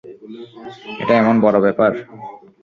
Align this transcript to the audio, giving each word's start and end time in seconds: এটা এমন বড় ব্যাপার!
এটা 1.01 1.13
এমন 1.21 1.35
বড় 1.43 1.57
ব্যাপার! 1.65 1.91